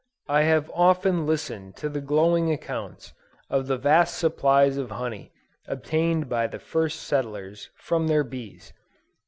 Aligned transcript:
I 0.27 0.41
have 0.49 0.71
often 0.73 1.27
listened 1.27 1.75
to 1.75 1.87
the 1.87 2.01
glowing 2.01 2.51
accounts 2.51 3.13
of 3.51 3.67
the 3.67 3.77
vast 3.77 4.17
supplies 4.17 4.75
of 4.77 4.89
honey 4.89 5.31
obtained 5.67 6.27
by 6.27 6.47
the 6.47 6.57
first 6.57 7.01
settlers, 7.01 7.69
from 7.75 8.07
their 8.07 8.23
bees. 8.23 8.73